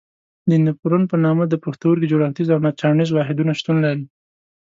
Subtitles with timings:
[0.49, 4.05] د نفرون په نامه د پښتورګي جوړښتیز او چاڼیز واحدونه شتون لري.